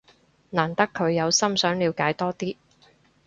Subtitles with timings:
[0.49, 2.57] 難得佢有心想了解多啲